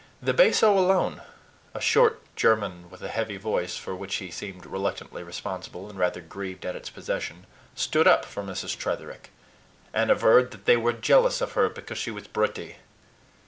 [0.19, 1.21] The basso alone
[1.75, 6.21] a short German with a heavy voice, for which he seemed reluctantly responsible, and rather
[6.21, 8.75] grieved at its possession stood up for Mrs.
[8.75, 9.29] Tretherick,
[9.93, 12.77] and averred that they were jealous of her because she was "bretty."